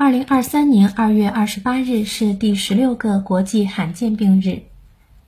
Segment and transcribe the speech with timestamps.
[0.00, 4.62] 二零二三年二月二十八日是第十六个国际罕见病日。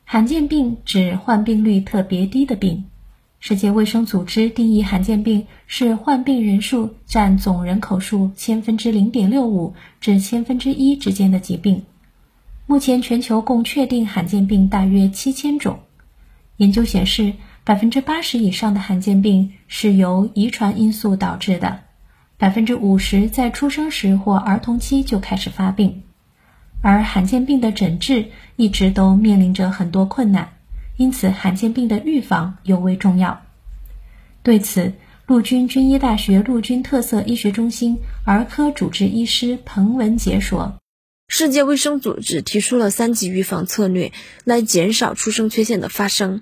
[0.05, 2.85] 罕见病指患病率特别低的病。
[3.41, 11.83] 世界卫生组织定义罕见病是患病人数占总人口数千分之零点六五至千分之一之间的疾病。
[12.67, 15.81] 目前全球共确定罕见病大约七千种。
[16.59, 17.33] 研究显示，
[17.65, 21.81] 百分之八十以上的罕见病是由遗传因素导致的。
[22.41, 26.05] 百分之五十在出生时或儿童期就开始发病，
[26.81, 30.55] 而罕见病的诊治一直都面临着很多困难，
[30.97, 33.43] 因此罕见病的预防尤为重要。
[34.43, 34.95] 对此，
[35.27, 40.79] 陆军军医大学陆军特色医学中心儿科主治医师彭文杰说
[41.29, 44.13] ：“世界卫生组织提出了三级预防策略，
[44.45, 46.41] 来减少出生缺陷的发生。”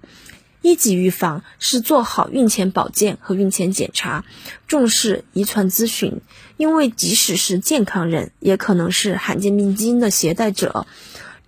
[0.63, 4.25] 一级预防是做好孕前保健和孕前检查，
[4.67, 6.21] 重视遗传咨询，
[6.57, 10.87] 因为即使是健康人，也可能是罕见病基因的携带者。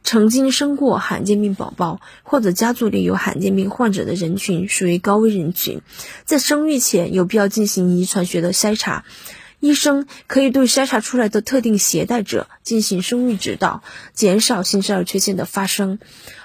[0.02, 5.82] 曾经生过罕见病宝宝或者家族里有罕见病患者的人群属于高危人群，
[6.24, 9.04] 在生育前有必要进行遗传学的筛查。
[9.60, 13.82] 医生可以对筛查出来的特定携带者进行生育指导，
[14.14, 15.98] 减少新生儿缺陷的发生。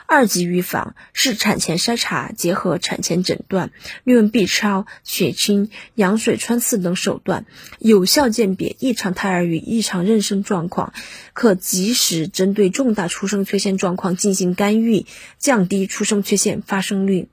[0.07, 3.71] 二级预防是产前筛查结合产前诊断，
[4.03, 7.45] 利用 B 超、血清、羊水穿刺等手段，
[7.79, 10.93] 有效鉴别异常胎儿与异常妊娠状况，
[11.33, 15.07] 可及时针对重大出生缺陷状况进行干预，
[15.39, 17.29] 降低出生缺陷发生率。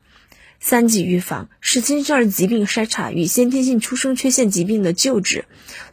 [0.65, 5.45] 三级预防是新生儿疾病筛查与先天性出生缺陷疾病的救治，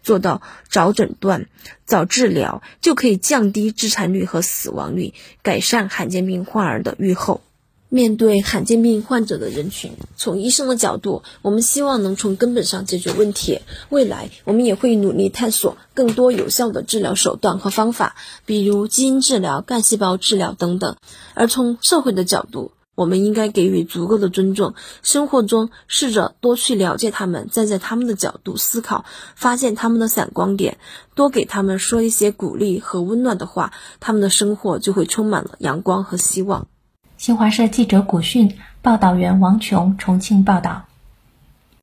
[0.03, 1.47] 做到早诊断、
[1.85, 7.41] 早治疗，就可以降低致残率和死亡率，改善罕见病患儿的预后。
[7.89, 13.61] 面对罕见病患者的人群，从医生的角度，我们希望能从根本上解决问题。
[13.89, 20.97] 未来，我们也会努力探索更多有效的治疗手段和方法，比如基因治疗、干细胞治疗等等。
[21.33, 24.73] 而从社会的角度，我们应该给予足够的尊重，
[25.03, 29.05] 生活中试着多去了解他们，站在他们的角度思考，
[29.35, 30.79] 发现他们的闪光点，
[31.15, 33.71] 多给他们说一些鼓励和温暖的话，
[34.01, 36.67] 他们的生活就会充满了阳光和希望。
[37.15, 40.88] 新华社记者古讯，报道员王琼，重庆报道。